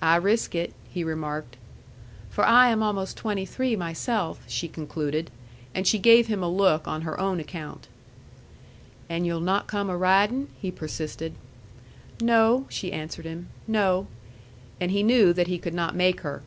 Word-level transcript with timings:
"I 0.00 0.16
risk 0.16 0.54
it," 0.54 0.72
he 0.88 1.04
remarked. 1.04 1.58
"For 2.30 2.46
I 2.46 2.68
am 2.70 2.82
almost 2.82 3.18
twenty 3.18 3.44
three 3.44 3.76
myself," 3.76 4.40
she 4.48 4.68
concluded. 4.68 5.30
And 5.74 5.86
she 5.86 5.98
gave 5.98 6.28
him 6.28 6.42
a 6.42 6.48
look 6.48 6.88
on 6.88 7.02
her 7.02 7.20
own 7.20 7.40
account. 7.40 7.86
"And 9.10 9.26
you'll 9.26 9.38
not 9.42 9.66
come 9.66 9.90
a 9.90 9.98
ridin'?" 9.98 10.48
he 10.58 10.70
persisted. 10.70 11.34
"No," 12.22 12.64
she 12.70 12.90
answered 12.90 13.26
him; 13.26 13.48
"no." 13.68 14.06
And 14.80 14.92
he 14.92 15.02
knew 15.02 15.34
that 15.34 15.48
he 15.48 15.58
could 15.58 15.74
not 15.74 15.94
make 15.94 16.22
her. 16.22 16.42